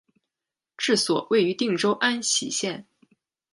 [0.79, 2.87] 治所位于定州安喜县。